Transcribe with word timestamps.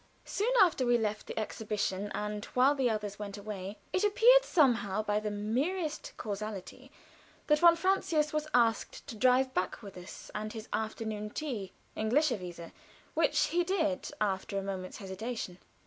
Soon 0.25 0.51
afterward 0.59 0.93
we 0.93 0.97
left 0.97 1.27
the 1.27 1.37
exhibition, 1.39 2.11
and 2.15 2.45
while 2.55 2.73
the 2.73 2.89
others 2.89 3.19
went 3.19 3.37
away 3.37 3.77
it 3.93 4.03
appeared 4.03 4.43
somehow 4.43 5.03
by 5.03 5.19
the 5.19 5.29
merest 5.29 6.13
casualty 6.17 6.91
that 7.45 7.59
von 7.59 7.75
Francius 7.75 8.33
was 8.33 8.47
asked 8.51 9.05
to 9.05 9.15
drive 9.15 9.53
back 9.53 9.83
with 9.83 9.95
us 9.95 10.31
and 10.33 10.53
have 10.53 10.67
afternoon 10.73 11.29
tea, 11.29 11.71
englischerweise 11.95 12.71
which 13.13 13.41
he 13.49 13.63
did, 13.63 14.09
after 14.19 14.57
a 14.57 14.63
moment's 14.63 14.97
hesitation. 14.97 15.59